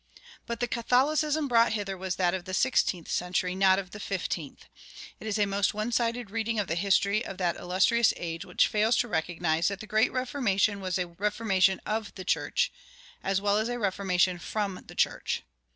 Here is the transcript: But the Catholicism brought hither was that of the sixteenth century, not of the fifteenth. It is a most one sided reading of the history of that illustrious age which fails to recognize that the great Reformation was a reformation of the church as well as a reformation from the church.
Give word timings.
But 0.47 0.61
the 0.61 0.67
Catholicism 0.67 1.47
brought 1.47 1.73
hither 1.73 1.95
was 1.95 2.15
that 2.15 2.33
of 2.33 2.45
the 2.45 2.55
sixteenth 2.55 3.07
century, 3.07 3.53
not 3.53 3.77
of 3.77 3.91
the 3.91 3.99
fifteenth. 3.99 4.65
It 5.19 5.27
is 5.27 5.37
a 5.37 5.45
most 5.45 5.75
one 5.75 5.91
sided 5.91 6.31
reading 6.31 6.57
of 6.57 6.65
the 6.65 6.73
history 6.73 7.23
of 7.23 7.37
that 7.37 7.55
illustrious 7.55 8.11
age 8.17 8.43
which 8.43 8.65
fails 8.67 8.95
to 8.97 9.07
recognize 9.07 9.67
that 9.67 9.79
the 9.79 9.85
great 9.85 10.11
Reformation 10.11 10.81
was 10.81 10.97
a 10.97 11.05
reformation 11.05 11.79
of 11.85 12.15
the 12.15 12.25
church 12.25 12.71
as 13.23 13.39
well 13.41 13.59
as 13.59 13.69
a 13.69 13.77
reformation 13.77 14.39
from 14.39 14.85
the 14.87 14.95
church. 14.95 15.43